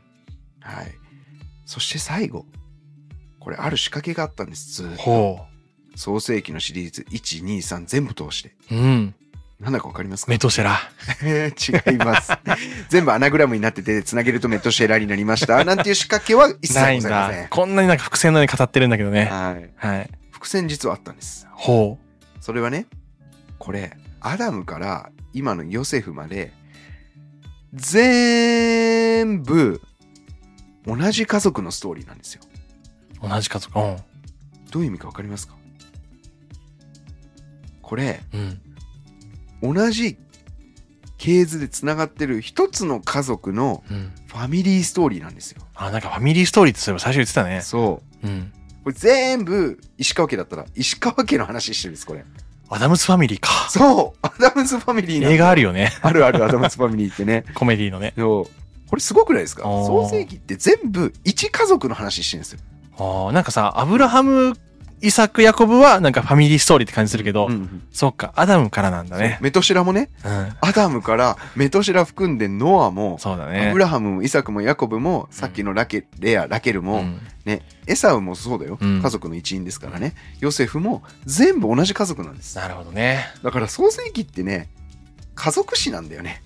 [0.62, 0.88] はい。
[1.66, 2.46] そして最後
[3.40, 4.82] これある仕掛けがあったんです。
[4.82, 5.40] ずーっとほ
[5.96, 8.56] 創世記のシリーズ123全部通して。
[8.72, 8.76] う。
[8.76, 9.16] うん。
[9.60, 10.32] なんだかわかりますか？
[10.32, 10.78] メトシェラ。
[11.24, 12.34] えー違います。
[12.90, 15.64] 全部アナグラムになってて、つなげるとメットシェラになりました。
[15.64, 17.44] なんていう仕掛けは一切ございません。。
[17.44, 19.26] だこんなになんか伏線のように語ってるんだけどね。
[19.26, 19.70] はい。
[19.78, 20.10] はい。
[20.32, 21.48] 伏線実はあったんです。
[21.52, 21.98] ほ
[22.42, 22.86] それはね、
[23.58, 26.52] これ、アダムから今のヨセフまで、
[27.74, 29.82] 全部、
[30.86, 32.42] 同じ家族のストーリーなんですよ。
[33.24, 33.30] う。
[33.30, 33.80] 同じ家族。
[33.80, 33.98] うん。
[34.70, 35.56] どういう意味かわかりますか？
[37.82, 38.62] これ、うん。
[39.62, 40.18] 同じ
[41.18, 44.12] 系図でつながってる一つの家族のうん。
[44.28, 45.62] ファミリーストーリーなんですよ。
[45.76, 47.62] あ、なんかファミリーストーリーってそういえば最初言ってたね。
[47.62, 48.28] そう。
[48.28, 48.52] うん。
[48.84, 52.24] これ全部石川家だったら石川家の話してるんですこれ
[52.70, 53.50] アダムスファミリーか。
[53.70, 55.92] そうアダムスファミリー映画あるよね。
[56.02, 58.14] あるあるアダムスファミリーってね コメディのね。
[58.18, 59.64] そうこれすごくないですか？
[59.64, 62.60] 創世記って全部一家族の話してるんですよ、
[63.00, 64.54] ああ、なんかさ、アブラハム、
[65.06, 69.38] イサク、ヤコブはなんかファミリーストーリーって感じするけど、うんそっか、アダムからなんだね。
[69.42, 70.56] メトシラもねうん。
[70.62, 73.70] アダムからメトシラ含んでノアもそうだね。
[73.70, 83.28] アブラハムもイサクもヤコブもさっきのラケレアラケルも、うんねエサウもそうだよ、うん家族の一員ですからねヨセフも全部同じ家族なんですなるほどね。
[83.44, 84.70] だから創世記ってね
[85.36, 86.42] 家族史なんだよね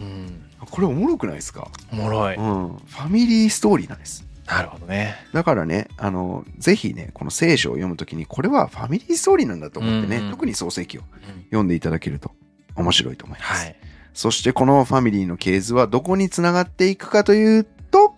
[0.00, 0.40] うん。
[0.70, 1.68] これおもろくないですか？
[1.92, 2.36] おもろい。
[2.36, 4.24] うん、ファミリーストーリーなんです。
[4.46, 5.16] なるほどね。
[5.32, 11.04] だからね、あの、ぜひね、この聖書を読むときに、これはファミリーストーリーなんだと思ってね、うんうん特に創世記をう
[11.40, 12.32] ん読んでいただけると
[12.74, 13.64] 面白いと思います。
[13.64, 13.76] はい。
[14.12, 18.14] そしてこのファミリーの系図はどこにつながっていくかというと、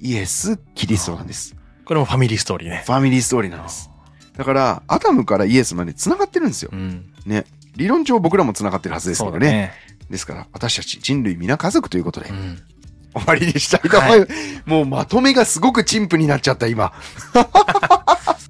[0.00, 1.54] イエス・キリストなんです。
[1.84, 2.82] これもファミリーストーリーね。
[2.86, 3.90] ファミリーストーリーなんです。
[4.36, 6.76] だから、アダムからイエスまでつながってるんですよう。
[6.76, 7.12] ん。
[7.26, 7.44] ね。
[7.76, 9.46] 理論上僕らもつながってるはずですけどね。
[9.50, 9.72] ね。
[10.10, 12.62] ですから、私たち人類皆家族ということでう、ん。
[13.14, 14.32] 終わりにしたいと思います。
[14.66, 16.92] もうまとめがすごく陳腐になっちゃった、今。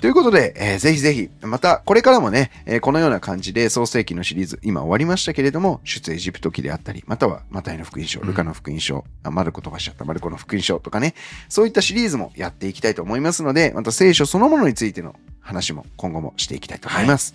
[0.01, 11.15] ということで、えーぜひぜひ、またこれからもね、えーこのような感じで創世記のシリーズ、今終わりましたけれども、出エジプト記であったり、またはマタイの福音書、うんルカの福音書、あマルコ飛ばしちゃった、マルコの福音書とかね、
[11.49, 17.35] そういったシリーズもやっていきたいと思いますので、また聖書そのものについての話も今後もしていきたいと思います。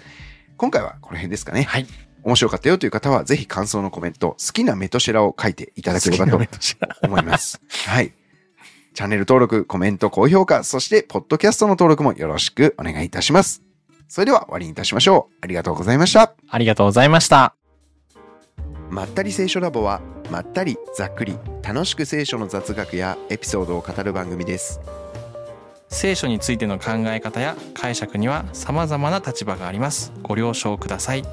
[0.58, 1.64] 今回はこの辺ですかね。
[1.64, 1.88] はい。
[2.24, 6.40] 面白かったよという方は、ぜひ感想のコメント、好きなメトシェラを書いていただければと
[7.04, 7.62] 思います。
[7.88, 8.14] はい。
[8.94, 13.62] チャンネル登録、コメント、高評価、そして、ポッドキャストの登録もよろしくお願いいたします。
[14.08, 15.36] それでは終わりにいたしましょう。
[15.42, 16.34] ありがとうございました。
[16.50, 17.56] ありがとうございました。
[18.90, 20.02] まったり聖書ラボは、
[20.32, 24.80] まったり、ざっくり、楽しく聖書の雑学やエピソードを語る番組です。
[25.90, 30.12] 聖書についての考え方や解釈には様々な立場があります。
[30.22, 31.24] ご了承ください。